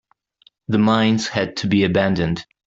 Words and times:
The 0.67 0.79
mines 0.79 1.27
had 1.27 1.57
to 1.57 1.67
be 1.67 1.83
abandoned. 1.83 2.43